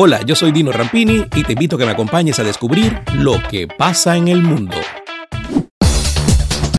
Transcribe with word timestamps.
Hola, 0.00 0.22
yo 0.24 0.36
soy 0.36 0.52
Dino 0.52 0.70
Rampini 0.70 1.24
y 1.34 1.42
te 1.42 1.54
invito 1.54 1.74
a 1.74 1.78
que 1.80 1.84
me 1.84 1.90
acompañes 1.90 2.38
a 2.38 2.44
descubrir 2.44 3.00
lo 3.14 3.42
que 3.50 3.66
pasa 3.66 4.16
en 4.16 4.28
el 4.28 4.44
mundo. 4.44 4.76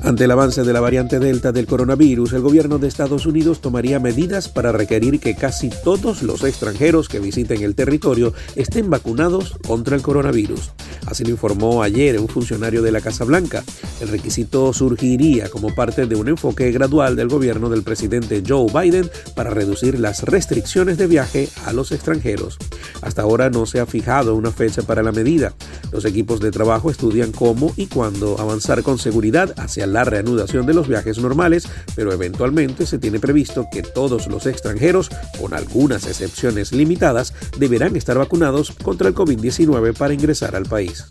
Ante 0.00 0.24
el 0.24 0.30
avance 0.30 0.64
de 0.64 0.72
la 0.74 0.80
variante 0.80 1.18
Delta 1.18 1.50
del 1.50 1.66
coronavirus, 1.66 2.34
el 2.34 2.42
gobierno 2.42 2.76
de 2.76 2.88
Estados 2.88 3.24
Unidos 3.24 3.62
tomaría 3.62 3.98
medidas 4.00 4.50
para 4.50 4.70
requerir 4.70 5.18
que 5.18 5.34
casi 5.34 5.70
todos 5.82 6.22
los 6.22 6.44
extranjeros 6.44 7.08
que 7.08 7.18
visiten 7.18 7.62
el 7.62 7.74
territorio 7.74 8.34
estén 8.54 8.90
vacunados 8.90 9.56
contra 9.66 9.96
el 9.96 10.02
coronavirus. 10.02 10.72
Así 11.06 11.24
lo 11.24 11.30
informó 11.30 11.82
ayer 11.82 12.20
un 12.20 12.28
funcionario 12.28 12.82
de 12.82 12.92
la 12.92 13.00
Casa 13.00 13.24
Blanca. 13.24 13.64
El 14.00 14.08
requisito 14.08 14.74
surgiría 14.74 15.48
como 15.48 15.74
parte 15.74 16.04
de 16.04 16.16
un 16.16 16.28
enfoque 16.28 16.70
gradual 16.70 17.16
del 17.16 17.28
gobierno 17.28 17.70
del 17.70 17.82
presidente 17.82 18.42
Joe 18.46 18.70
Biden 18.70 19.10
para 19.34 19.50
reducir 19.50 19.98
las 19.98 20.22
restricciones 20.24 20.98
de 20.98 21.06
viaje 21.06 21.48
a 21.64 21.72
los 21.72 21.92
extranjeros. 21.92 22.58
Hasta 23.02 23.22
ahora 23.22 23.50
no 23.50 23.66
se 23.66 23.80
ha 23.80 23.86
fijado 23.86 24.34
una 24.34 24.50
fecha 24.50 24.82
para 24.82 25.02
la 25.02 25.12
medida. 25.12 25.54
Los 25.92 26.04
equipos 26.04 26.40
de 26.40 26.50
trabajo 26.50 26.90
estudian 26.90 27.32
cómo 27.32 27.72
y 27.76 27.86
cuándo 27.86 28.40
avanzar 28.40 28.82
con 28.82 28.98
seguridad 28.98 29.54
hacia 29.58 29.86
la 29.86 30.04
reanudación 30.04 30.66
de 30.66 30.74
los 30.74 30.88
viajes 30.88 31.18
normales, 31.18 31.68
pero 31.94 32.12
eventualmente 32.12 32.86
se 32.86 32.98
tiene 32.98 33.18
previsto 33.18 33.66
que 33.70 33.82
todos 33.82 34.26
los 34.26 34.46
extranjeros, 34.46 35.10
con 35.40 35.54
algunas 35.54 36.06
excepciones 36.06 36.72
limitadas, 36.72 37.32
deberán 37.58 37.96
estar 37.96 38.18
vacunados 38.18 38.72
contra 38.82 39.08
el 39.08 39.14
COVID-19 39.14 39.96
para 39.96 40.14
ingresar 40.14 40.56
al 40.56 40.66
país. 40.66 41.04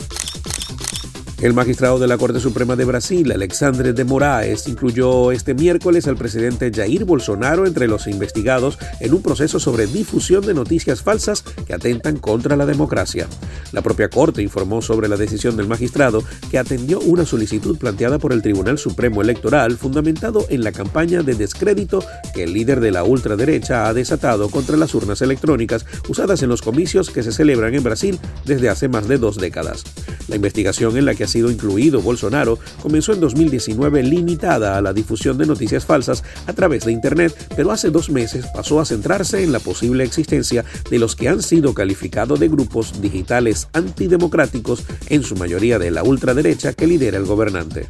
El 1.41 1.53
magistrado 1.53 1.99
de 1.99 2.07
la 2.07 2.17
Corte 2.17 2.39
Suprema 2.39 2.77
de 2.77 2.85
Brasil, 2.85 3.29
Alexandre 3.29 3.91
de 3.91 4.05
Moraes, 4.05 4.69
incluyó 4.69 5.33
este 5.33 5.53
miércoles 5.53 6.07
al 6.07 6.15
presidente 6.15 6.71
Jair 6.73 7.03
Bolsonaro 7.03 7.67
entre 7.67 7.89
los 7.89 8.07
investigados 8.07 8.79
en 9.01 9.13
un 9.13 9.21
proceso 9.21 9.59
sobre 9.59 9.85
difusión 9.85 10.45
de 10.45 10.53
noticias 10.53 11.01
falsas 11.01 11.43
que 11.67 11.73
atentan 11.73 12.17
contra 12.17 12.55
la 12.55 12.65
democracia. 12.65 13.27
La 13.73 13.81
propia 13.81 14.09
Corte 14.09 14.41
informó 14.41 14.81
sobre 14.81 15.09
la 15.09 15.17
decisión 15.17 15.57
del 15.57 15.67
magistrado 15.67 16.23
que 16.49 16.57
atendió 16.57 17.01
una 17.01 17.25
solicitud 17.25 17.77
planteada 17.77 18.17
por 18.17 18.31
el 18.31 18.41
Tribunal 18.41 18.77
Supremo 18.77 19.21
Electoral 19.21 19.77
fundamentado 19.77 20.45
en 20.49 20.63
la 20.63 20.71
campaña 20.71 21.21
de 21.21 21.35
descrédito 21.35 22.03
que 22.33 22.43
el 22.43 22.53
líder 22.53 22.79
de 22.79 22.91
la 22.91 23.03
ultraderecha 23.03 23.89
ha 23.89 23.93
desatado 23.93 24.49
contra 24.49 24.77
las 24.77 24.95
urnas 24.95 25.21
electrónicas 25.21 25.85
usadas 26.07 26.41
en 26.43 26.49
los 26.49 26.61
comicios 26.61 27.09
que 27.09 27.23
se 27.23 27.33
celebran 27.33 27.75
en 27.75 27.83
Brasil 27.83 28.19
desde 28.45 28.69
hace 28.69 28.87
más 28.87 29.09
de 29.09 29.17
dos 29.17 29.37
décadas. 29.37 29.83
La 30.27 30.37
investigación 30.37 30.97
en 30.97 31.05
la 31.05 31.13
que 31.13 31.25
sido 31.35 31.51
incluido 31.51 32.01
Bolsonaro 32.01 32.57
comenzó 32.81 33.11
en 33.11 33.19
2019 33.19 34.03
limitada 34.03 34.77
a 34.77 34.81
la 34.81 34.93
difusión 34.93 35.37
de 35.37 35.45
noticias 35.45 35.83
falsas 35.83 36.23
a 36.47 36.53
través 36.53 36.85
de 36.85 36.93
Internet, 36.93 37.35
pero 37.57 37.71
hace 37.71 37.89
dos 37.89 38.09
meses 38.09 38.45
pasó 38.55 38.79
a 38.79 38.85
centrarse 38.85 39.43
en 39.43 39.51
la 39.51 39.59
posible 39.59 40.05
existencia 40.05 40.63
de 40.89 40.97
los 40.97 41.17
que 41.17 41.27
han 41.27 41.41
sido 41.41 41.73
calificados 41.73 42.39
de 42.39 42.47
grupos 42.47 43.01
digitales 43.01 43.67
antidemocráticos, 43.73 44.83
en 45.07 45.23
su 45.23 45.35
mayoría 45.35 45.77
de 45.77 45.91
la 45.91 46.03
ultraderecha 46.03 46.71
que 46.71 46.87
lidera 46.87 47.17
el 47.17 47.25
gobernante. 47.25 47.89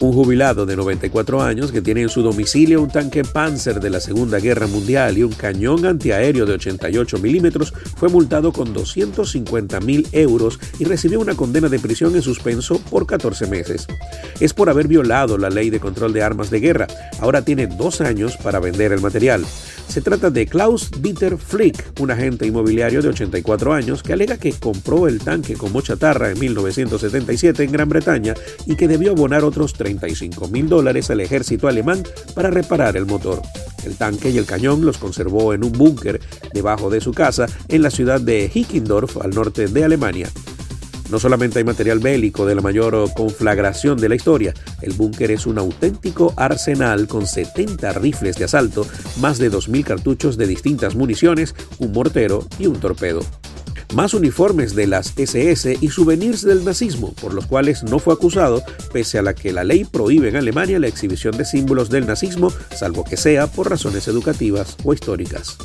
Un 0.00 0.14
jubilado 0.14 0.64
de 0.64 0.76
94 0.76 1.42
años 1.42 1.70
que 1.70 1.82
tiene 1.82 2.00
en 2.00 2.08
su 2.08 2.22
domicilio 2.22 2.80
un 2.80 2.88
tanque 2.88 3.22
Panzer 3.22 3.80
de 3.80 3.90
la 3.90 4.00
Segunda 4.00 4.38
Guerra 4.38 4.66
Mundial 4.66 5.18
y 5.18 5.24
un 5.24 5.32
cañón 5.32 5.84
antiaéreo 5.84 6.46
de 6.46 6.54
88 6.54 7.18
milímetros 7.18 7.74
fue 7.96 8.08
multado 8.08 8.50
con 8.50 8.72
250 8.72 9.78
mil 9.80 10.08
euros 10.12 10.58
y 10.78 10.84
recibió 10.84 11.20
una 11.20 11.34
condena 11.34 11.68
de 11.68 11.78
prisión 11.78 12.16
en 12.16 12.22
suspenso 12.22 12.80
por 12.90 13.06
14 13.06 13.46
meses. 13.46 13.86
Es 14.40 14.54
por 14.54 14.70
haber 14.70 14.88
violado 14.88 15.36
la 15.36 15.50
ley 15.50 15.68
de 15.68 15.80
control 15.80 16.14
de 16.14 16.22
armas 16.22 16.48
de 16.48 16.60
guerra. 16.60 16.86
Ahora 17.20 17.42
tiene 17.42 17.66
dos 17.66 18.00
años 18.00 18.38
para 18.38 18.58
vender 18.58 18.92
el 18.92 19.02
material. 19.02 19.44
Se 19.90 20.00
trata 20.00 20.30
de 20.30 20.46
Klaus 20.46 20.88
Dieter 21.02 21.36
Flick, 21.36 22.00
un 22.00 22.12
agente 22.12 22.46
inmobiliario 22.46 23.02
de 23.02 23.08
84 23.08 23.72
años 23.72 24.04
que 24.04 24.12
alega 24.12 24.38
que 24.38 24.52
compró 24.52 25.08
el 25.08 25.18
tanque 25.18 25.54
como 25.54 25.80
chatarra 25.80 26.30
en 26.30 26.38
1977 26.38 27.64
en 27.64 27.72
Gran 27.72 27.88
Bretaña 27.88 28.34
y 28.66 28.76
que 28.76 28.86
debió 28.86 29.10
abonar 29.10 29.42
otros 29.42 29.72
35 29.72 30.46
mil 30.46 30.68
dólares 30.68 31.10
al 31.10 31.18
ejército 31.18 31.66
alemán 31.66 32.04
para 32.36 32.50
reparar 32.50 32.96
el 32.96 33.04
motor. 33.04 33.42
El 33.84 33.96
tanque 33.96 34.30
y 34.30 34.38
el 34.38 34.46
cañón 34.46 34.86
los 34.86 34.96
conservó 34.96 35.54
en 35.54 35.64
un 35.64 35.72
búnker 35.72 36.20
debajo 36.54 36.88
de 36.88 37.00
su 37.00 37.12
casa 37.12 37.46
en 37.66 37.82
la 37.82 37.90
ciudad 37.90 38.20
de 38.20 38.48
Hickendorf, 38.54 39.16
al 39.16 39.30
norte 39.30 39.66
de 39.66 39.84
Alemania. 39.84 40.30
No 41.10 41.18
solamente 41.18 41.58
hay 41.58 41.64
material 41.64 41.98
bélico 41.98 42.46
de 42.46 42.54
la 42.54 42.62
mayor 42.62 43.12
conflagración 43.14 43.98
de 43.98 44.08
la 44.08 44.14
historia, 44.14 44.54
el 44.80 44.92
búnker 44.92 45.30
es 45.32 45.46
un 45.46 45.58
auténtico 45.58 46.32
arsenal 46.36 47.08
con 47.08 47.26
70 47.26 47.92
rifles 47.94 48.36
de 48.36 48.44
asalto, 48.44 48.86
más 49.20 49.38
de 49.38 49.50
2.000 49.50 49.84
cartuchos 49.84 50.36
de 50.36 50.46
distintas 50.46 50.94
municiones, 50.94 51.54
un 51.78 51.92
mortero 51.92 52.46
y 52.58 52.66
un 52.66 52.78
torpedo 52.78 53.20
más 53.94 54.14
uniformes 54.14 54.74
de 54.74 54.86
las 54.86 55.14
SS 55.16 55.78
y 55.80 55.88
souvenirs 55.88 56.42
del 56.42 56.64
nazismo, 56.64 57.12
por 57.20 57.34
los 57.34 57.46
cuales 57.46 57.82
no 57.82 57.98
fue 57.98 58.14
acusado, 58.14 58.62
pese 58.92 59.18
a 59.18 59.22
la 59.22 59.34
que 59.34 59.52
la 59.52 59.64
ley 59.64 59.84
prohíbe 59.84 60.28
en 60.28 60.36
Alemania 60.36 60.78
la 60.78 60.86
exhibición 60.86 61.36
de 61.36 61.44
símbolos 61.44 61.90
del 61.90 62.06
nazismo, 62.06 62.52
salvo 62.74 63.04
que 63.04 63.16
sea 63.16 63.46
por 63.46 63.68
razones 63.68 64.06
educativas 64.08 64.76
o 64.84 64.92
históricas. 64.92 65.58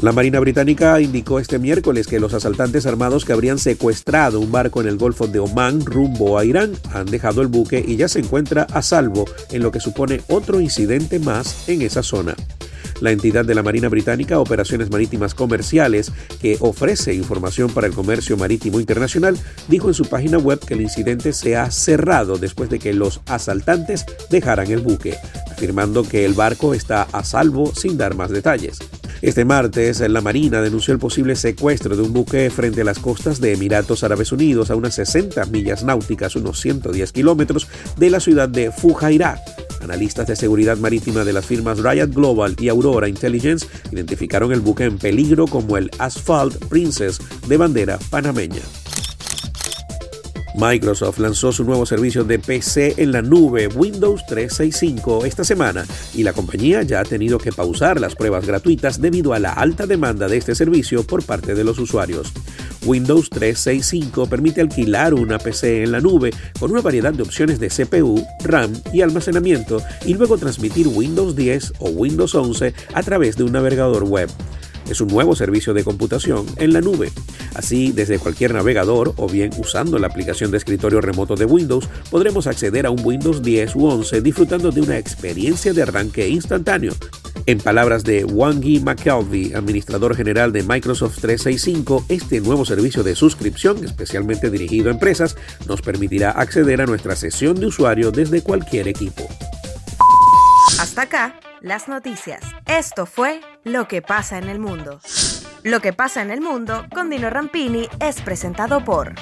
La 0.00 0.12
Marina 0.12 0.38
Británica 0.38 1.00
indicó 1.00 1.40
este 1.40 1.58
miércoles 1.58 2.06
que 2.06 2.20
los 2.20 2.32
asaltantes 2.32 2.86
armados 2.86 3.24
que 3.24 3.32
habrían 3.32 3.58
secuestrado 3.58 4.38
un 4.38 4.52
barco 4.52 4.80
en 4.80 4.86
el 4.86 4.96
Golfo 4.96 5.26
de 5.26 5.40
Omán 5.40 5.84
rumbo 5.84 6.38
a 6.38 6.44
Irán 6.44 6.74
han 6.92 7.06
dejado 7.06 7.42
el 7.42 7.48
buque 7.48 7.84
y 7.84 7.96
ya 7.96 8.06
se 8.06 8.20
encuentra 8.20 8.62
a 8.70 8.80
salvo 8.80 9.24
en 9.50 9.60
lo 9.60 9.72
que 9.72 9.80
supone 9.80 10.20
otro 10.28 10.60
incidente 10.60 11.18
más 11.18 11.68
en 11.68 11.82
esa 11.82 12.04
zona. 12.04 12.36
La 13.00 13.10
entidad 13.10 13.44
de 13.44 13.56
la 13.56 13.64
Marina 13.64 13.88
Británica, 13.88 14.38
Operaciones 14.38 14.88
Marítimas 14.88 15.34
Comerciales, 15.34 16.12
que 16.40 16.58
ofrece 16.60 17.12
información 17.14 17.68
para 17.68 17.88
el 17.88 17.92
comercio 17.92 18.36
marítimo 18.36 18.78
internacional, 18.78 19.36
dijo 19.66 19.88
en 19.88 19.94
su 19.94 20.04
página 20.04 20.38
web 20.38 20.60
que 20.64 20.74
el 20.74 20.80
incidente 20.80 21.32
se 21.32 21.56
ha 21.56 21.72
cerrado 21.72 22.38
después 22.38 22.70
de 22.70 22.78
que 22.78 22.94
los 22.94 23.20
asaltantes 23.26 24.06
dejaran 24.30 24.70
el 24.70 24.78
buque, 24.78 25.16
afirmando 25.50 26.04
que 26.04 26.24
el 26.24 26.34
barco 26.34 26.72
está 26.72 27.02
a 27.02 27.24
salvo 27.24 27.74
sin 27.74 27.98
dar 27.98 28.14
más 28.14 28.30
detalles. 28.30 28.78
Este 29.20 29.44
martes, 29.44 30.00
la 30.00 30.20
Marina 30.20 30.60
denunció 30.60 30.94
el 30.94 31.00
posible 31.00 31.34
secuestro 31.34 31.96
de 31.96 32.02
un 32.02 32.12
buque 32.12 32.50
frente 32.50 32.82
a 32.82 32.84
las 32.84 33.00
costas 33.00 33.40
de 33.40 33.52
Emiratos 33.52 34.04
Árabes 34.04 34.30
Unidos 34.30 34.70
a 34.70 34.76
unas 34.76 34.94
60 34.94 35.44
millas 35.46 35.82
náuticas, 35.82 36.36
unos 36.36 36.60
110 36.60 37.10
kilómetros, 37.10 37.66
de 37.96 38.10
la 38.10 38.20
ciudad 38.20 38.48
de 38.48 38.70
Fujairah. 38.70 39.40
Analistas 39.82 40.28
de 40.28 40.36
seguridad 40.36 40.76
marítima 40.76 41.24
de 41.24 41.32
las 41.32 41.46
firmas 41.46 41.78
Riot 41.78 42.12
Global 42.12 42.54
y 42.60 42.68
Aurora 42.68 43.08
Intelligence 43.08 43.66
identificaron 43.90 44.52
el 44.52 44.60
buque 44.60 44.84
en 44.84 44.98
peligro 44.98 45.46
como 45.46 45.76
el 45.76 45.90
Asphalt 45.98 46.56
Princess 46.66 47.18
de 47.48 47.56
bandera 47.56 47.98
panameña. 48.10 48.62
Microsoft 50.60 51.20
lanzó 51.20 51.52
su 51.52 51.62
nuevo 51.62 51.86
servicio 51.86 52.24
de 52.24 52.40
PC 52.40 52.94
en 52.98 53.12
la 53.12 53.22
nube 53.22 53.68
Windows 53.68 54.26
365 54.26 55.24
esta 55.24 55.44
semana 55.44 55.86
y 56.14 56.24
la 56.24 56.32
compañía 56.32 56.82
ya 56.82 57.00
ha 57.00 57.04
tenido 57.04 57.38
que 57.38 57.52
pausar 57.52 58.00
las 58.00 58.16
pruebas 58.16 58.44
gratuitas 58.44 59.00
debido 59.00 59.34
a 59.34 59.38
la 59.38 59.52
alta 59.52 59.86
demanda 59.86 60.26
de 60.26 60.36
este 60.36 60.56
servicio 60.56 61.04
por 61.04 61.24
parte 61.24 61.54
de 61.54 61.62
los 61.62 61.78
usuarios. 61.78 62.32
Windows 62.84 63.30
365 63.30 64.26
permite 64.26 64.60
alquilar 64.60 65.14
una 65.14 65.38
PC 65.38 65.84
en 65.84 65.92
la 65.92 66.00
nube 66.00 66.32
con 66.58 66.72
una 66.72 66.80
variedad 66.80 67.12
de 67.12 67.22
opciones 67.22 67.60
de 67.60 67.68
CPU, 67.68 68.26
RAM 68.42 68.72
y 68.92 69.02
almacenamiento 69.02 69.80
y 70.06 70.14
luego 70.14 70.38
transmitir 70.38 70.88
Windows 70.88 71.36
10 71.36 71.74
o 71.78 71.90
Windows 71.90 72.34
11 72.34 72.74
a 72.94 73.02
través 73.04 73.36
de 73.36 73.44
un 73.44 73.52
navegador 73.52 74.02
web 74.02 74.28
es 74.90 75.00
un 75.00 75.08
nuevo 75.08 75.36
servicio 75.36 75.74
de 75.74 75.84
computación 75.84 76.46
en 76.56 76.72
la 76.72 76.80
nube. 76.80 77.10
Así, 77.54 77.92
desde 77.92 78.18
cualquier 78.18 78.54
navegador 78.54 79.14
o 79.16 79.28
bien 79.28 79.50
usando 79.58 79.98
la 79.98 80.06
aplicación 80.06 80.50
de 80.50 80.58
escritorio 80.58 81.00
remoto 81.00 81.34
de 81.34 81.44
Windows, 81.44 81.88
podremos 82.10 82.46
acceder 82.46 82.86
a 82.86 82.90
un 82.90 83.04
Windows 83.04 83.42
10 83.42 83.76
u 83.76 83.86
11 83.86 84.20
disfrutando 84.20 84.70
de 84.70 84.80
una 84.80 84.98
experiencia 84.98 85.72
de 85.72 85.82
arranque 85.82 86.28
instantáneo. 86.28 86.92
En 87.46 87.58
palabras 87.58 88.04
de 88.04 88.24
Wangi 88.24 88.80
McKelvey, 88.80 89.54
administrador 89.54 90.14
general 90.14 90.52
de 90.52 90.62
Microsoft 90.62 91.18
365, 91.20 92.04
este 92.08 92.40
nuevo 92.40 92.66
servicio 92.66 93.02
de 93.02 93.16
suscripción, 93.16 93.82
especialmente 93.84 94.50
dirigido 94.50 94.90
a 94.90 94.92
empresas, 94.92 95.36
nos 95.66 95.80
permitirá 95.80 96.30
acceder 96.32 96.82
a 96.82 96.86
nuestra 96.86 97.16
sesión 97.16 97.58
de 97.58 97.66
usuario 97.66 98.10
desde 98.10 98.42
cualquier 98.42 98.88
equipo. 98.88 99.26
Hasta 100.78 101.02
acá 101.02 101.40
las 101.60 101.88
noticias. 101.88 102.42
Esto 102.66 103.06
fue 103.06 103.40
Lo 103.64 103.88
que 103.88 104.02
pasa 104.02 104.38
en 104.38 104.48
el 104.48 104.58
mundo. 104.58 105.00
Lo 105.64 105.80
que 105.80 105.92
pasa 105.92 106.22
en 106.22 106.30
el 106.30 106.40
mundo 106.40 106.86
con 106.94 107.10
Dino 107.10 107.30
Rampini 107.30 107.88
es 108.00 108.20
presentado 108.20 108.84
por 108.84 109.14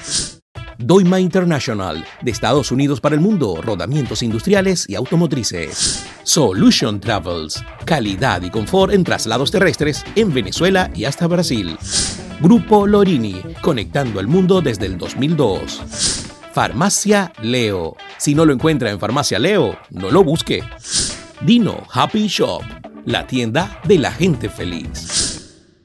Doima 0.78 1.18
International, 1.18 2.04
de 2.20 2.30
Estados 2.30 2.70
Unidos 2.70 3.00
para 3.00 3.14
el 3.14 3.20
mundo, 3.22 3.60
rodamientos 3.62 4.22
industriales 4.22 4.84
y 4.88 4.94
automotrices. 4.94 6.06
Solution 6.22 7.00
Travels, 7.00 7.64
calidad 7.86 8.42
y 8.42 8.50
confort 8.50 8.92
en 8.92 9.02
traslados 9.02 9.50
terrestres 9.50 10.04
en 10.14 10.34
Venezuela 10.34 10.90
y 10.94 11.06
hasta 11.06 11.26
Brasil. 11.26 11.78
Grupo 12.40 12.86
Lorini, 12.86 13.40
conectando 13.62 14.20
el 14.20 14.26
mundo 14.26 14.60
desde 14.60 14.84
el 14.84 14.98
2002. 14.98 16.26
Farmacia 16.52 17.32
Leo. 17.40 17.96
Si 18.18 18.34
no 18.34 18.44
lo 18.44 18.52
encuentra 18.52 18.90
en 18.90 19.00
Farmacia 19.00 19.38
Leo, 19.38 19.78
no 19.90 20.10
lo 20.10 20.22
busque. 20.22 20.62
Dino 21.40 21.86
Happy 21.90 22.26
Shop, 22.28 22.62
la 23.06 23.26
tienda 23.26 23.80
de 23.84 23.98
la 23.98 24.12
gente 24.12 24.50
feliz. 24.50 25.25